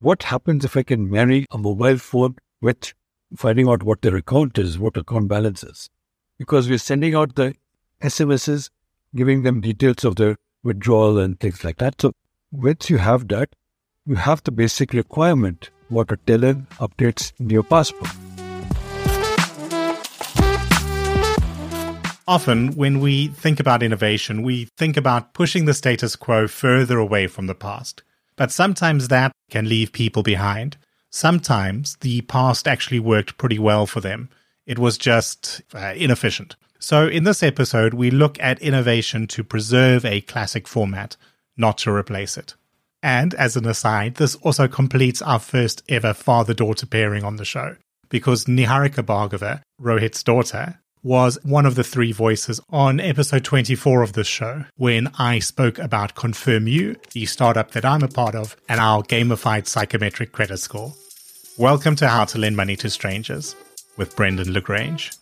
[0.00, 2.92] What happens if I can marry a mobile phone with
[3.34, 5.88] finding out what their account is, what account balance is?
[6.38, 7.54] Because we're sending out the
[8.02, 8.68] SMSs,
[9.14, 11.98] giving them details of their withdrawal and things like that.
[12.02, 12.12] So
[12.52, 13.56] once you have that,
[14.04, 18.10] you have the basic requirement what a teller updates in your passbook.
[22.28, 27.28] Often, when we think about innovation, we think about pushing the status quo further away
[27.28, 28.02] from the past.
[28.36, 30.76] But sometimes that can leave people behind.
[31.10, 34.28] Sometimes the past actually worked pretty well for them.
[34.66, 36.56] It was just uh, inefficient.
[36.78, 41.16] So, in this episode, we look at innovation to preserve a classic format,
[41.56, 42.54] not to replace it.
[43.02, 47.44] And as an aside, this also completes our first ever father daughter pairing on the
[47.44, 47.76] show,
[48.08, 54.14] because Niharika Bhargava, Rohit's daughter, was one of the three voices on episode 24 of
[54.14, 58.80] this show when I spoke about ConfirmU, the startup that I'm a part of, and
[58.80, 60.94] our gamified psychometric credit score.
[61.56, 63.54] Welcome to How to Lend Money to Strangers
[63.96, 65.12] with Brendan Le Grange.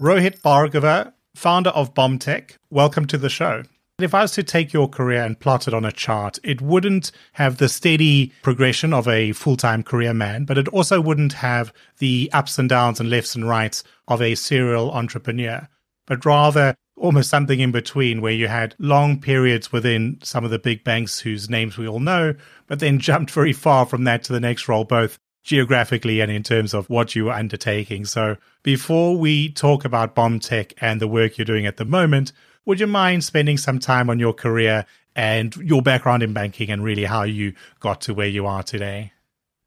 [0.00, 3.62] Rohit Bhargava founder of BOMTech, welcome to the show.
[3.98, 7.12] If I was to take your career and plot it on a chart, it wouldn't
[7.32, 11.72] have the steady progression of a full time career man, but it also wouldn't have
[11.98, 15.68] the ups and downs and lefts and rights of a serial entrepreneur,
[16.06, 20.58] but rather almost something in between where you had long periods within some of the
[20.58, 22.34] big banks whose names we all know,
[22.66, 26.42] but then jumped very far from that to the next role, both geographically and in
[26.42, 28.04] terms of what you are undertaking.
[28.04, 32.32] So before we talk about BOMTech and the work you're doing at the moment,
[32.64, 34.84] would you mind spending some time on your career
[35.14, 39.12] and your background in banking and really how you got to where you are today?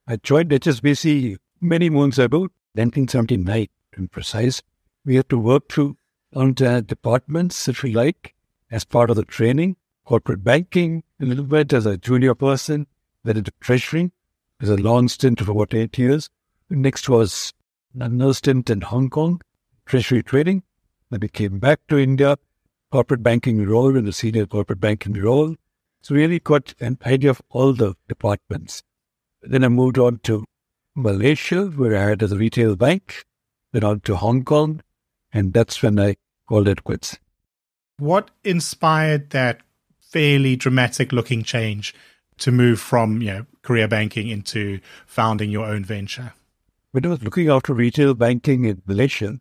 [0.06, 4.62] I joined HSBC many moons ago, 1979 to be precise.
[5.06, 5.96] We had to work through
[6.36, 8.36] on departments, if you like,
[8.70, 12.86] as part of the training, corporate banking, a little bit as a junior person,
[13.24, 14.12] then into treasury,
[14.60, 16.30] was a long stint of about eight years.
[16.70, 17.54] Next was
[17.98, 19.42] another stint in Hong Kong,
[19.86, 20.64] treasury trading.
[21.10, 22.38] Then we came back to India,
[22.92, 25.56] corporate banking role in the senior corporate banking role.
[26.02, 28.84] So really got an idea of all the departments.
[29.42, 30.46] Then I moved on to
[30.96, 33.26] Malaysia, where I had as a retail bank,
[33.72, 34.82] then on to Hong Kong,
[35.32, 36.16] and that's when I
[36.48, 37.18] called it quits.
[37.98, 39.62] What inspired that
[40.00, 41.94] fairly dramatic looking change
[42.40, 46.34] to move from you know career banking into founding your own venture?
[46.92, 49.40] When I was looking after retail banking in Malaysia,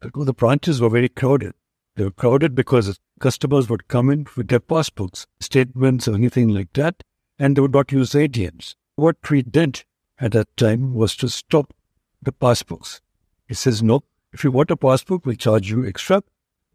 [0.00, 1.52] the branches were very crowded.
[1.96, 6.72] They were crowded because customers would come in with their passbooks, statements, or anything like
[6.74, 7.02] that,
[7.38, 8.74] and they would not use ATMs.
[8.96, 9.84] What we did
[10.18, 11.74] at that time was to stop
[12.22, 13.00] the passbooks.
[13.46, 16.22] He says, no, if you want a passbook, we'll charge you extra.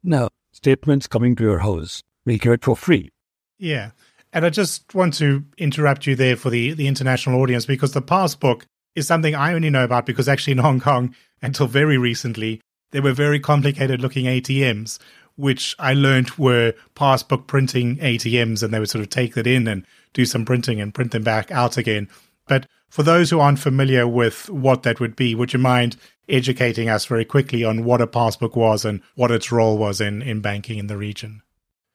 [0.04, 3.12] Now, statements coming to your house, we'll give it for free.
[3.58, 3.92] Yeah.
[4.34, 8.02] And I just want to interrupt you there for the, the international audience because the
[8.02, 12.60] passbook is something I only know about because actually in Hong Kong, until very recently,
[12.92, 14.98] there were very complicated looking ATMs,
[15.36, 19.68] which I learned were passbook printing ATMs, and they would sort of take that in
[19.68, 22.08] and do some printing and print them back out again.
[22.48, 25.98] But for those who aren't familiar with what that would be, would you mind
[26.30, 30.22] educating us very quickly on what a passbook was and what its role was in,
[30.22, 31.42] in banking in the region?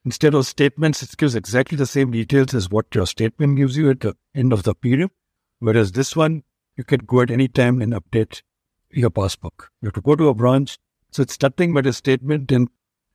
[0.04, 3.90] Instead of statements, it gives exactly the same details as what your statement gives you
[3.90, 5.10] at the end of the period.
[5.58, 6.44] Whereas this one,
[6.76, 8.42] you can go at any time and update
[8.90, 9.70] your passbook.
[9.82, 10.78] You have to go to a branch.
[11.10, 12.68] So it's nothing but a statement in,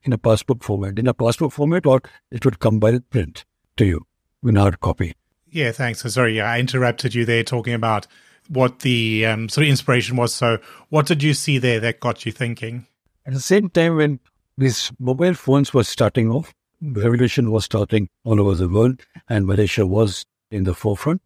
[0.04, 1.00] in a passbook format.
[1.00, 2.02] In a passbook format, or
[2.32, 3.46] it would come by print
[3.78, 4.06] to you
[4.44, 5.16] in hard copy.
[5.50, 6.02] Yeah, thanks.
[6.02, 8.08] So sorry, I interrupted you there talking about
[8.50, 10.34] what the um, sort of inspiration was.
[10.34, 10.58] So
[10.90, 12.88] what did you see there that got you thinking?
[13.26, 14.20] At the same time, when
[14.58, 16.54] these mobile phones were starting off,
[16.92, 21.22] revolution was starting all over the world, and Malaysia was in the forefront.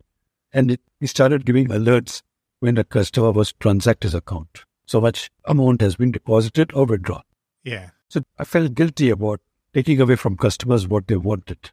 [0.53, 2.21] And it, we started giving alerts
[2.59, 4.63] when a customer was transact his account.
[4.85, 7.23] So much amount has been deposited or withdrawn.
[7.63, 7.89] Yeah.
[8.07, 9.41] So I felt guilty about
[9.73, 11.71] taking away from customers what they wanted.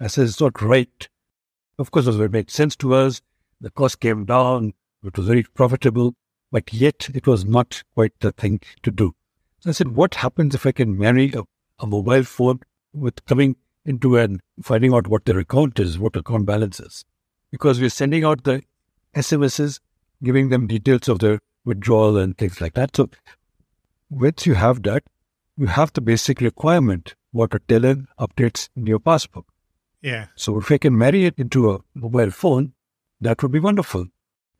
[0.00, 1.08] I said it's not right
[1.78, 3.20] Of course, it made sense to us.
[3.60, 4.74] The cost came down.
[5.02, 6.14] It was very profitable,
[6.52, 9.14] but yet it was not quite the thing to do.
[9.60, 11.42] So I said, what happens if I can marry a,
[11.80, 12.60] a mobile phone
[12.94, 17.04] with coming into and finding out what their account is, what account balance is?
[17.50, 18.62] Because we're sending out the
[19.14, 19.80] SMSs,
[20.22, 22.96] giving them details of their withdrawal and things like that.
[22.96, 23.10] So
[24.10, 25.04] once you have that,
[25.56, 29.46] you have the basic requirement what a teller updates in your passbook.
[30.02, 30.26] Yeah.
[30.36, 32.74] So if I can marry it into a mobile phone,
[33.20, 34.06] that would be wonderful.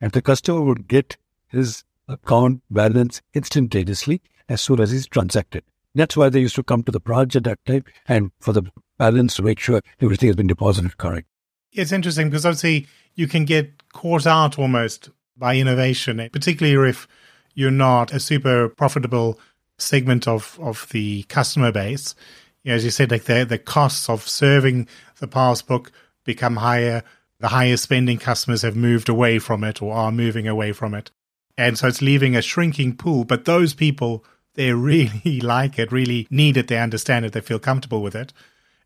[0.01, 1.17] And the customer would get
[1.47, 5.63] his account balance instantaneously as soon as he's transacted.
[5.95, 8.63] That's why they used to come to the branch at that time and for the
[8.97, 11.27] balance to make sure everything has been deposited correct.
[11.71, 17.07] It's interesting because obviously you can get caught out almost by innovation, particularly if
[17.53, 19.39] you're not a super profitable
[19.77, 22.15] segment of, of the customer base.
[22.63, 24.87] You know, as you said, like the, the costs of serving
[25.19, 25.91] the passbook
[26.23, 27.03] become higher.
[27.39, 31.11] The higher spending customers have moved away from it or are moving away from it.
[31.57, 33.23] And so it's leaving a shrinking pool.
[33.23, 34.25] But those people,
[34.55, 38.33] they really like it, really need it, they understand it, they feel comfortable with it.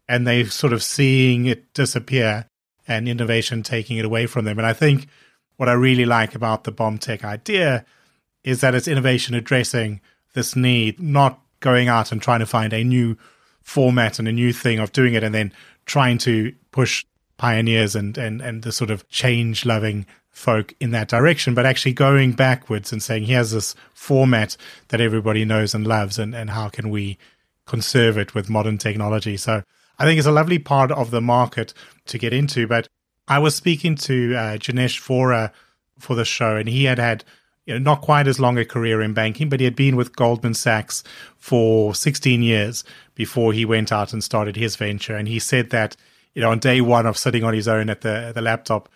[0.07, 2.47] And they're sort of seeing it disappear
[2.87, 4.57] and innovation taking it away from them.
[4.57, 5.07] And I think
[5.57, 7.85] what I really like about the BOMTech idea
[8.43, 10.01] is that it's innovation addressing
[10.33, 13.17] this need, not going out and trying to find a new
[13.61, 15.53] format and a new thing of doing it and then
[15.85, 17.05] trying to push
[17.37, 20.05] pioneers and, and, and the sort of change loving
[20.39, 24.55] folk in that direction, but actually going backwards and saying, here's this format
[24.87, 27.17] that everybody knows and loves, and, and how can we
[27.67, 29.35] conserve it with modern technology?
[29.35, 29.63] So
[29.99, 31.73] I think it's a lovely part of the market
[32.05, 32.67] to get into.
[32.67, 32.87] But
[33.27, 35.51] I was speaking to uh, Janesh Vora
[35.99, 37.25] for the show, and he had had
[37.65, 40.15] you know, not quite as long a career in banking, but he had been with
[40.15, 41.03] Goldman Sachs
[41.37, 45.15] for 16 years before he went out and started his venture.
[45.15, 45.97] And he said that,
[46.33, 48.89] you know, on day one of sitting on his own at the, the laptop,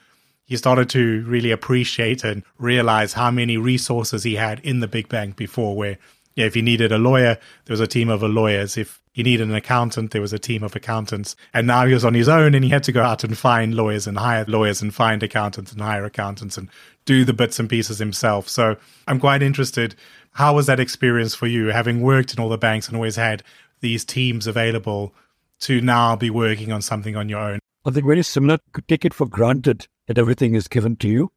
[0.45, 5.09] he started to really appreciate and realize how many resources he had in the big
[5.09, 5.97] bank before where
[6.35, 8.75] yeah, if he needed a lawyer, there was a team of lawyers.
[8.75, 11.35] If he needed an accountant, there was a team of accountants.
[11.53, 13.75] And now he was on his own and he had to go out and find
[13.75, 16.69] lawyers and hire lawyers and find accountants and hire accountants and
[17.05, 18.49] do the bits and pieces himself.
[18.49, 19.95] So I'm quite interested.
[20.31, 23.43] How was that experience for you, having worked in all the banks and always had
[23.81, 25.13] these teams available
[25.59, 27.59] to now be working on something on your own?
[27.91, 28.59] Think very similar.
[28.87, 31.31] Take it for granted that everything is given to you,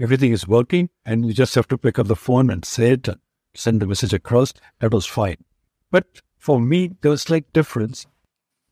[0.00, 3.08] everything is working, and you just have to pick up the phone and say it
[3.08, 3.20] and
[3.54, 4.52] send the message across.
[4.80, 5.36] That was fine.
[5.90, 6.06] But
[6.38, 8.06] for me, there was slight difference.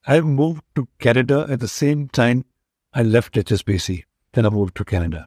[0.07, 2.45] I moved to Canada at the same time
[2.93, 4.05] I left HSBC.
[4.33, 5.27] Then I moved to Canada.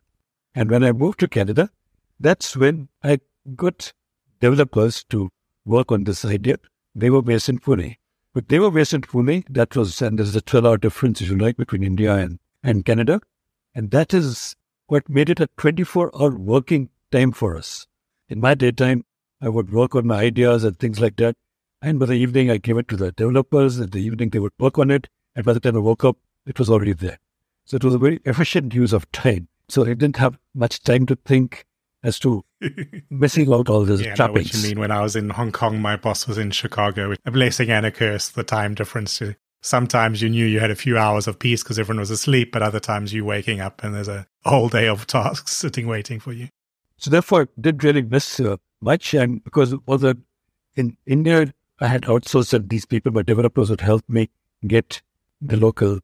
[0.56, 1.70] And when I moved to Canada,
[2.20, 3.20] that's when I
[3.56, 3.94] got
[4.40, 5.30] developers to
[5.66, 6.58] work on this idea.
[6.96, 7.96] They were based in Pune.
[8.34, 9.46] But they were based in Pune.
[9.50, 12.84] That was, and there's a 12 hour difference, if you like, between India and, and
[12.84, 13.22] Canada.
[13.76, 14.56] And that is
[14.88, 17.88] what made it a 24 hour working time for us.
[18.30, 19.06] In my daytime,
[19.40, 21.36] I would work on my ideas and things like that.
[21.82, 23.78] And by the evening, I gave it to the developers.
[23.80, 25.10] In the evening, they would work on it.
[25.36, 27.20] And by the time I woke up, it was already there.
[27.66, 29.48] So it was a very efficient use of time.
[29.68, 31.66] So I didn't have much time to think
[32.04, 32.44] as to
[33.10, 34.54] missing out all these yeah, trappings.
[34.54, 34.80] I know what you mean.
[34.80, 37.14] When I was in Hong Kong, my boss was in Chicago.
[37.26, 39.22] A blessing and a curse, the time difference.
[39.62, 42.62] Sometimes you knew you had a few hours of peace because everyone was asleep, but
[42.62, 46.34] other times you waking up and there's a whole day of tasks sitting waiting for
[46.34, 46.50] you.
[46.98, 49.14] So therefore, I didn't really miss uh, much.
[49.14, 50.04] And because was
[50.76, 54.30] in India, I had outsourced these people, my developers would help me
[54.68, 55.02] get
[55.42, 56.00] the local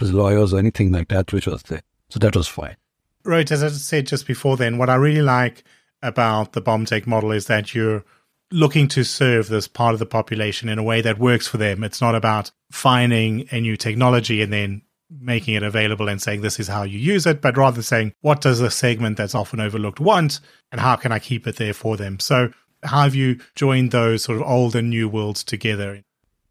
[0.00, 1.82] lawyers or anything like that, which was there.
[2.08, 2.76] So that was fine.
[3.24, 3.50] Right.
[3.50, 5.64] As I said just before then, what I really like
[6.02, 8.04] about the BOMTech model is that you're
[8.50, 11.82] looking to serve this part of the population in a way that works for them.
[11.84, 14.82] It's not about finding a new technology and then
[15.20, 18.40] making it available and saying this is how you use it, but rather saying what
[18.40, 21.96] does a segment that's often overlooked want and how can I keep it there for
[21.96, 22.18] them?
[22.18, 22.52] So
[22.82, 26.02] how have you joined those sort of old and new worlds together?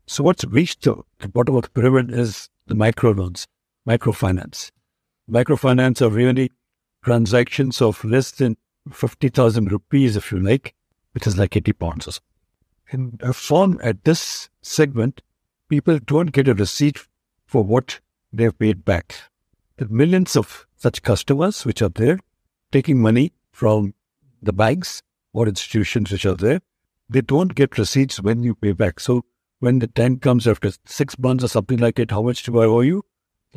[0.07, 3.45] So what's reached the bottom of the pyramid is the micro microloans,
[3.87, 4.71] microfinance.
[5.29, 6.51] Microfinance are really
[7.03, 8.57] transactions of less than
[8.91, 10.73] 50,000 rupees, if you like,
[11.13, 12.21] which is like 80 pounds or so.
[12.91, 15.21] And I found at this segment,
[15.69, 16.99] people don't get a receipt
[17.45, 17.99] for what
[18.33, 19.15] they've paid back.
[19.77, 22.19] The millions of such customers which are there
[22.71, 23.93] taking money from
[24.41, 25.01] the banks
[25.33, 26.61] or institutions which are there,
[27.09, 28.99] they don't get receipts when you pay back.
[28.99, 29.25] So
[29.59, 32.65] when the time comes after six months or something like it, how much do I
[32.65, 33.05] owe you?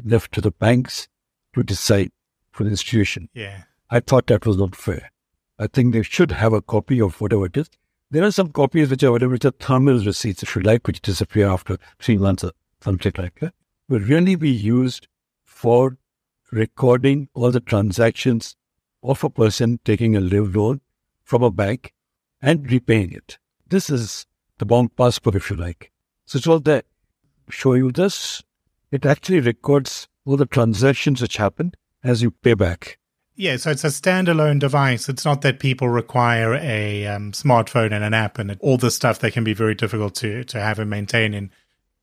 [0.02, 1.08] Left to the banks
[1.54, 2.10] to decide
[2.54, 3.28] for the institution.
[3.34, 3.64] Yeah.
[3.90, 5.10] I thought that was not fair.
[5.58, 7.68] I think they should have a copy of whatever it is.
[8.10, 11.02] There are some copies which are whatever which are thermal receipts, if you like, which
[11.02, 13.54] disappear after three months or something like that.
[13.88, 15.08] Will really be used
[15.44, 15.98] for
[16.52, 18.56] recording all the transactions
[19.02, 20.80] of a person taking a live loan
[21.24, 21.92] from a bank
[22.40, 23.38] and repaying it.
[23.66, 24.26] This is
[24.58, 25.90] the bank passbook, if you like.
[26.26, 26.84] So it's all there.
[27.50, 28.42] Show you this.
[28.92, 31.72] It actually records all the transactions which happen
[32.04, 32.98] as you pay back.
[33.36, 35.08] Yeah, so it's a standalone device.
[35.08, 39.18] It's not that people require a um, smartphone and an app and all this stuff
[39.18, 41.50] that can be very difficult to, to have and maintain in,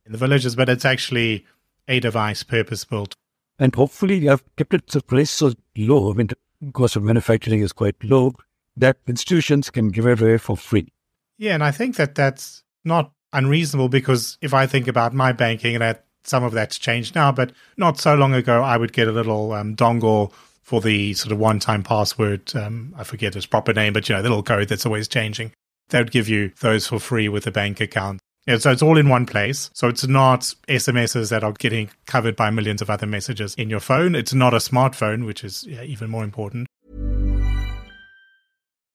[0.06, 1.46] in the villages, but it's actually
[1.88, 3.16] a device purpose built.
[3.58, 6.12] And hopefully, you have kept it the price so low.
[6.12, 8.34] I mean, the cost of manufacturing is quite low
[8.76, 10.92] that institutions can give it away for free.
[11.38, 15.76] Yeah, and I think that that's not unreasonable because if I think about my banking,
[15.76, 19.08] and that some of that's changed now, but not so long ago, I would get
[19.08, 22.56] a little um, dongle for the sort of one-time password.
[22.56, 25.52] Um, I forget its proper name, but you know, the little code that's always changing.
[25.90, 28.22] They would give you those for free with a bank account.
[28.48, 29.70] Yeah, so it's all in one place.
[29.74, 33.80] So it's not SMSs that are getting covered by millions of other messages in your
[33.80, 34.16] phone.
[34.16, 36.68] It's not a smartphone, which is yeah, even more important.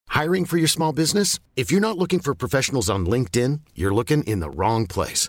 [0.08, 1.38] Hiring for your small business?
[1.56, 5.28] If you're not looking for professionals on LinkedIn, you're looking in the wrong place.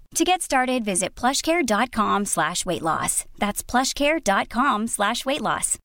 [0.15, 3.25] To get started, visit plushcare.com slash weight loss.
[3.37, 5.77] That's plushcare.com slash weight loss.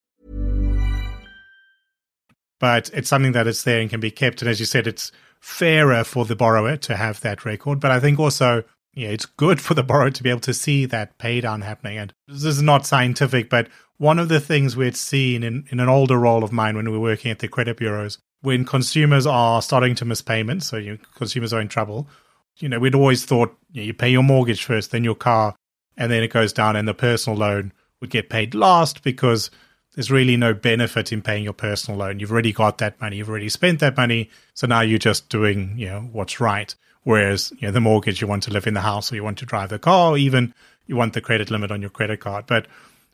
[2.58, 4.42] But it's something that is there and can be kept.
[4.42, 7.78] And as you said, it's fairer for the borrower to have that record.
[7.78, 8.64] But I think also,
[8.94, 11.98] yeah, it's good for the borrower to be able to see that pay down happening.
[11.98, 13.68] And this is not scientific, but
[13.98, 16.98] one of the things we'd seen in, in an older role of mine when we
[16.98, 20.98] were working at the credit bureaus, when consumers are starting to miss payments, so you,
[21.14, 22.08] consumers are in trouble,
[22.58, 25.54] you know, we'd always thought you, know, you pay your mortgage first, then your car,
[25.96, 29.50] and then it goes down, and the personal loan would get paid last because
[29.94, 32.20] there's really no benefit in paying your personal loan.
[32.20, 35.74] You've already got that money, you've already spent that money, so now you're just doing,
[35.78, 36.74] you know, what's right.
[37.04, 39.38] Whereas, you know, the mortgage, you want to live in the house or you want
[39.38, 40.52] to drive the car, or even
[40.86, 42.46] you want the credit limit on your credit card.
[42.46, 42.66] But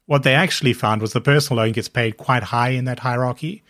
[0.07, 3.63] what they actually found was the personal loan gets paid quite high in that hierarchy.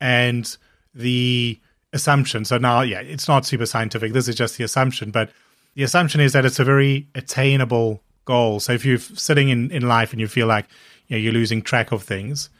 [0.00, 0.56] And
[0.94, 1.60] the
[1.92, 4.12] assumption, so now, yeah, it's not super scientific.
[4.12, 5.30] This is just the assumption, but
[5.74, 8.60] the assumption is that it's a very attainable goal.
[8.60, 10.66] So if you're sitting in, in life and you feel like
[11.06, 12.50] you know, you're losing track of things,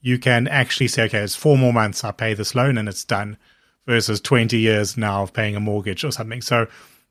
[0.00, 3.04] you can actually say, okay, it's four more months, I pay this loan and it's
[3.04, 3.38] done
[3.86, 6.42] versus 20 years now of paying a mortgage or something.
[6.42, 6.66] So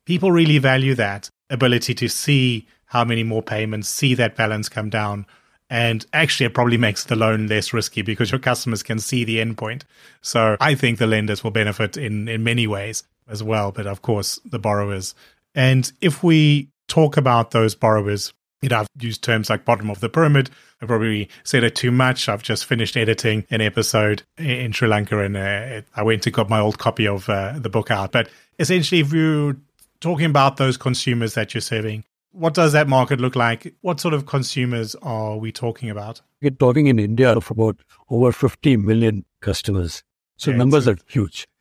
[0.06, 4.90] people really value that ability to see how many more payments, see that balance come
[4.90, 5.25] down.
[5.72, 9.38] And actually, it probably makes the loan less risky because your customers can see the
[9.38, 9.84] endpoint.
[10.22, 14.01] So I think the lenders will benefit in, in many ways as well, but of
[14.01, 15.16] course, the borrowers.
[15.56, 20.01] And if we talk about those borrowers, you know, I've used terms like bottom of
[20.01, 20.50] the pyramid.
[20.82, 22.28] I probably said it too much.
[22.28, 26.50] I've just finished editing an episode in Sri Lanka and uh, I went and got
[26.50, 28.12] my old copy of uh, the book out.
[28.12, 29.56] But essentially, if you're
[30.01, 33.76] talking about those consumers that you're serving, what does that market look like?
[33.82, 36.22] What sort of consumers are we talking about?
[36.42, 37.78] We're talking in India of about
[38.10, 40.04] over 50 million customers.
[40.38, 41.48] So yeah, numbers are huge.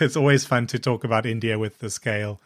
[0.00, 2.40] It's always fun to talk about India with the scale.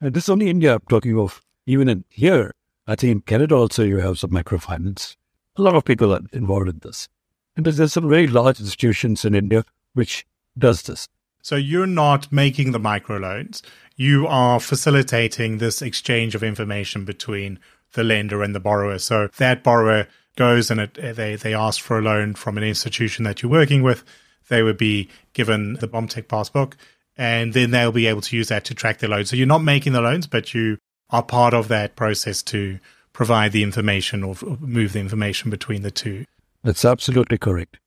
[0.00, 1.40] And this is only India I'm talking of.
[1.64, 2.52] Even in here,
[2.86, 5.16] I think in Canada also you have some microfinance.
[5.56, 7.08] A lot of people are involved in this.
[7.56, 10.26] And there's some very large institutions in India which
[10.58, 11.08] does this.
[11.42, 13.62] So you're not making the microloans.
[13.96, 17.58] You are facilitating this exchange of information between
[17.94, 18.98] the lender and the borrower.
[18.98, 23.24] So that borrower goes and it, they, they ask for a loan from an institution
[23.24, 24.04] that you're working with.
[24.48, 26.76] They would be given the BOMTech passbook
[27.16, 29.30] and then they'll be able to use that to track their loans.
[29.30, 30.78] So you're not making the loans, but you
[31.10, 32.78] are part of that process to
[33.12, 36.26] provide the information or move the information between the two.
[36.62, 37.78] That's absolutely correct.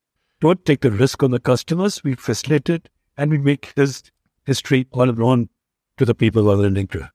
[0.41, 2.03] Don't take the risk on the customers.
[2.03, 4.03] We facilitate it and we make his
[4.45, 5.49] history all known
[5.99, 7.11] to the people who are lending to.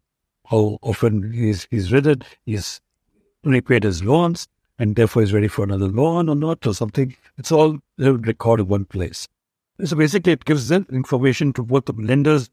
[0.46, 2.80] How often he's, he's read it, he's
[3.42, 4.46] repaid his loans,
[4.78, 7.16] and therefore is ready for another loan or not or something.
[7.38, 9.26] It's all recorded in one place.
[9.84, 12.50] So basically, it gives them information to both the lenders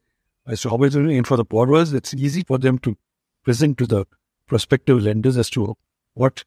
[0.47, 2.97] as to how it's doing, and for the borrowers, it's easy for them to
[3.43, 4.05] present to the
[4.47, 5.75] prospective lenders as to
[6.13, 6.43] what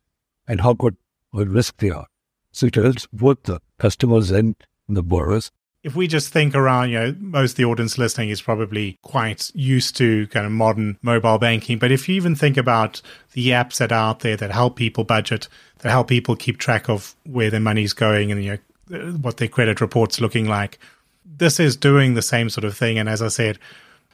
[0.48, 0.96] and how good
[1.32, 2.06] or risk they are.
[2.52, 4.56] So it helps both the customers and
[4.88, 5.52] the borrowers.
[5.84, 9.50] If we just think around, you know, most of the audience listening is probably quite
[9.54, 11.78] used to kind of modern mobile banking.
[11.78, 15.04] But if you even think about the apps that are out there that help people
[15.04, 15.46] budget,
[15.80, 19.48] that help people keep track of where their money's going and you know what their
[19.48, 20.78] credit reports looking like,
[21.24, 22.98] this is doing the same sort of thing.
[22.98, 23.58] And as I said,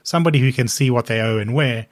[0.02, 1.86] somebody who can see what they owe and where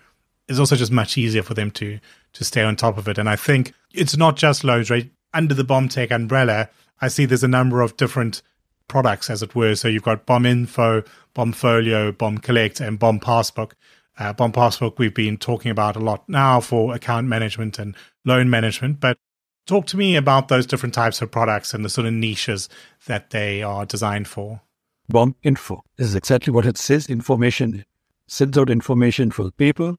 [0.48, 2.00] is also just much easier for them to
[2.32, 3.18] to stay on top of it.
[3.18, 5.10] And I think it's not just loans, right?
[5.32, 6.68] Under the BOMTech umbrella,
[7.00, 8.42] I see there's a number of different
[8.88, 9.74] products, as it were.
[9.74, 11.02] So you've got Bomb Info,
[11.34, 13.72] Bomb Folio, Bomb Collect, and Bomb Passbook.
[14.18, 18.50] Uh, Bomb Passbook we've been talking about a lot now for account management and loan
[18.50, 18.98] management.
[19.00, 19.18] But
[19.66, 22.68] talk to me about those different types of products and the sort of niches
[23.06, 24.62] that they are designed for.
[25.08, 27.08] Bomb Info is exactly what it says.
[27.08, 27.84] Information
[28.26, 29.96] sends out information for people,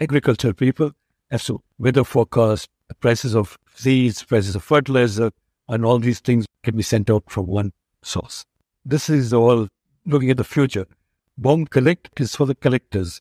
[0.00, 0.92] agricultural people,
[1.30, 2.68] as to weather forecast,
[3.00, 5.32] prices of seeds, prices of fertilizer,
[5.68, 7.72] and all these things can be sent out from one
[8.02, 8.44] source.
[8.84, 9.68] This is all
[10.04, 10.86] looking at the future.
[11.38, 13.20] Bomb Collect is for the collectors.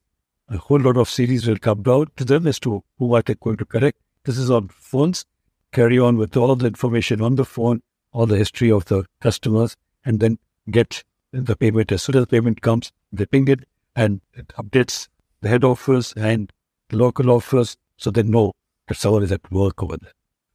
[0.50, 3.36] A whole lot of series will come out to them as to who are they
[3.36, 3.98] going to collect.
[4.26, 5.26] This is on phones.
[5.72, 9.78] Carry on with all the information on the phone, all the history of the customers,
[10.04, 10.38] and then
[10.70, 11.92] get the payment.
[11.92, 13.62] As soon as the payment comes, they ping it
[13.96, 15.08] and it updates
[15.42, 16.52] the head office and
[16.90, 18.52] the local office so they know
[18.88, 20.12] that someone is at work over there.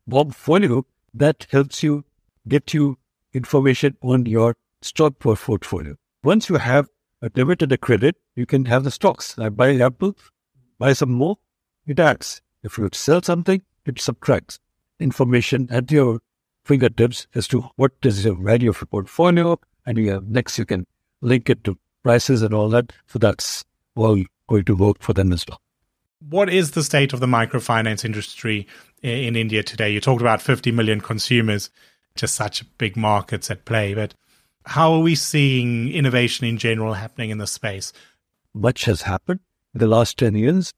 [0.06, 2.04] Bomb Folio, that helps you
[2.46, 2.98] get you
[3.36, 5.94] information on your stock portfolio.
[6.24, 6.88] Once you have
[7.22, 9.38] a debit and a credit, you can have the stocks.
[9.38, 10.16] I buy Apple,
[10.78, 11.36] buy some more,
[11.86, 12.40] it adds.
[12.62, 14.58] If you sell something, it subtracts
[14.98, 16.20] information at your
[16.64, 19.60] fingertips as to what is the value of your portfolio.
[19.84, 20.86] And you have, next, you can
[21.20, 22.92] link it to prices and all that.
[23.06, 23.64] So that's
[23.94, 25.60] all going to work for them as well.
[26.28, 28.66] What is the state of the microfinance industry
[29.02, 29.90] in India today?
[29.90, 31.70] You talked about 50 million consumers
[32.16, 33.94] just such big markets at play.
[33.94, 34.14] But
[34.64, 37.92] how are we seeing innovation in general happening in the space?
[38.54, 39.40] Much has happened
[39.74, 40.72] in the last 10 years.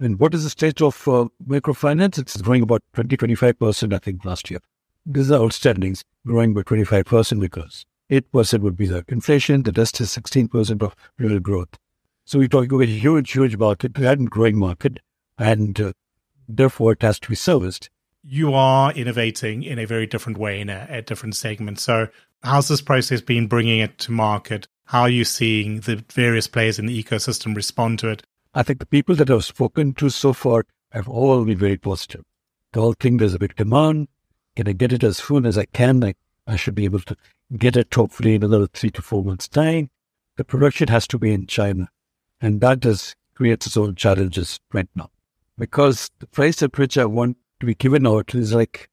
[0.00, 2.18] And what is the state of uh, microfinance?
[2.18, 4.60] It's growing about 20, 25%, I think, last year.
[5.04, 10.10] These are outstandings, growing by 25% because 8% would be the inflation, the rest is
[10.10, 11.78] 16% of real growth.
[12.24, 15.00] So we're talking about a huge, huge market, and growing market,
[15.38, 15.92] and uh,
[16.48, 17.90] therefore it has to be serviced
[18.22, 21.78] you are innovating in a very different way in a, a different segment.
[21.80, 22.08] So,
[22.42, 24.66] how's this process been bringing it to market?
[24.84, 28.22] How are you seeing the various players in the ecosystem respond to it?
[28.54, 32.24] I think the people that I've spoken to so far have all been very positive.
[32.72, 34.08] They all think there's a big demand.
[34.56, 36.02] Can I get it as soon as I can?
[36.02, 36.14] I,
[36.46, 37.16] I should be able to
[37.56, 39.90] get it hopefully in another three to four months' time.
[40.36, 41.88] The production has to be in China.
[42.40, 45.10] And that does create its own challenges right now.
[45.56, 48.88] Because the price at which I want to be given out is like,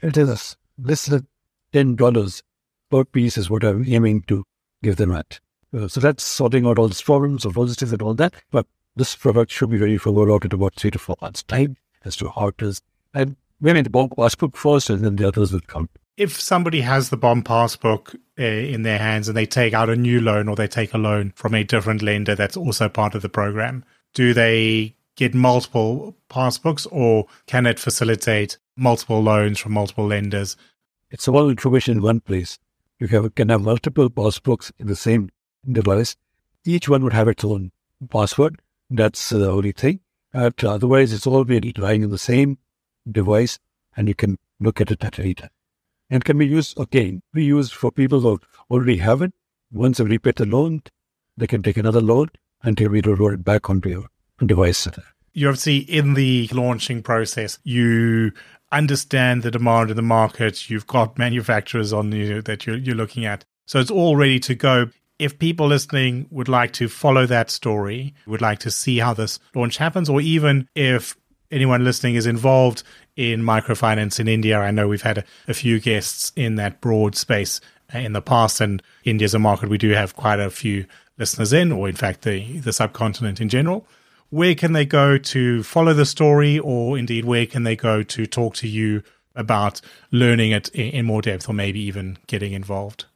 [0.00, 1.26] it is less than
[1.72, 2.42] $10
[2.90, 4.44] per piece is what I'm aiming to
[4.82, 5.40] give them at.
[5.76, 8.34] Uh, so that's sorting out all these problems of logistics and all that.
[8.50, 11.76] But this product should be ready for rollout in about three to four months' time
[12.04, 12.82] as to how it is.
[13.14, 15.88] And maybe the bomb passbook first and then the others will come.
[16.16, 19.96] If somebody has the bomb passbook uh, in their hands and they take out a
[19.96, 23.22] new loan or they take a loan from a different lender that's also part of
[23.22, 30.06] the program, do they get multiple passbooks or can it facilitate multiple loans from multiple
[30.06, 30.56] lenders?
[31.10, 32.58] It's all information in one place.
[32.98, 35.28] You have, can have multiple passbooks in the same
[35.70, 36.16] device.
[36.64, 37.70] Each one would have its own
[38.08, 38.62] password.
[38.88, 40.00] That's the only thing.
[40.32, 42.56] But otherwise, it's all be lying in the same
[43.10, 43.58] device
[43.94, 45.50] and you can look at it at any time.
[46.08, 49.34] And can be used again, be used for people who already have it.
[49.70, 50.82] Once they repay the loan,
[51.36, 52.28] they can take another loan
[52.62, 54.06] until we roll it back onto your
[54.46, 54.88] device.
[55.32, 58.32] You obviously, in the launching process, you
[58.72, 60.70] understand the demand in the market.
[60.70, 63.44] You've got manufacturers on you that you're, you're looking at.
[63.66, 64.90] So it's all ready to go.
[65.18, 69.38] If people listening would like to follow that story, would like to see how this
[69.54, 71.16] launch happens, or even if
[71.50, 72.82] anyone listening is involved
[73.16, 77.16] in microfinance in India, I know we've had a, a few guests in that broad
[77.16, 77.60] space
[77.94, 80.86] uh, in the past, and India is a market we do have quite a few
[81.18, 83.86] listeners in, or in fact, the, the subcontinent in general
[84.30, 88.26] where can they go to follow the story, or indeed where can they go to
[88.26, 89.02] talk to you
[89.34, 89.80] about
[90.12, 93.06] learning it in more depth, or maybe even getting involved?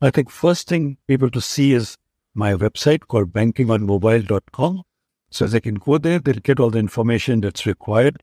[0.00, 1.96] I think first thing people to see is
[2.34, 4.82] my website called bankingonmobile.com.
[5.30, 8.22] So they can go there, they'll get all the information that's required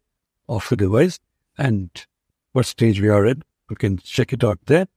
[0.49, 1.19] of the device
[1.58, 1.89] and
[2.53, 3.43] what stage we are in.
[3.69, 4.88] You can check it out there.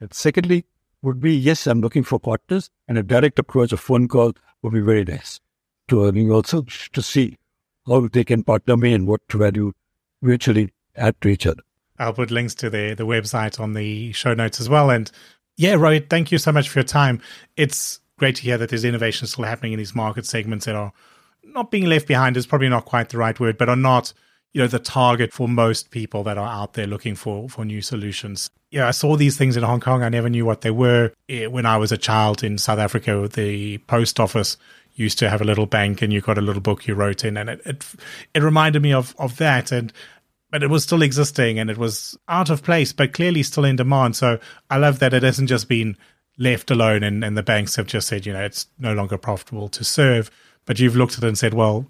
[0.00, 0.64] And secondly,
[1.02, 4.72] would be yes, I'm looking for partners, and a direct approach, a phone call would
[4.72, 5.40] be very nice
[5.88, 7.36] to earning also to see
[7.86, 9.72] how they can partner me and what value
[10.20, 11.62] mutually add to each other.
[11.98, 14.90] I'll put links to the the website on the show notes as well.
[14.90, 15.10] And
[15.56, 17.20] yeah, Rohit, thank you so much for your time.
[17.56, 20.92] It's great to hear that there's innovation still happening in these market segments that are
[21.44, 24.12] not being left behind is probably not quite the right word, but are not
[24.52, 27.82] you know the target for most people that are out there looking for for new
[27.82, 28.48] solutions.
[28.70, 30.02] Yeah, I saw these things in Hong Kong.
[30.02, 33.28] I never knew what they were eh, when I was a child in South Africa.
[33.32, 34.56] The post office
[34.98, 37.36] used to have a little bank, and you got a little book you wrote in,
[37.36, 37.86] and it it,
[38.34, 39.92] it reminded me of of that and.
[40.50, 43.76] But it was still existing and it was out of place, but clearly still in
[43.76, 44.16] demand.
[44.16, 44.38] So
[44.70, 45.94] I love that it hasn't just been
[46.38, 49.68] left alone and, and the banks have just said, you know, it's no longer profitable
[49.68, 50.30] to serve.
[50.64, 51.86] But you've looked at it and said, well,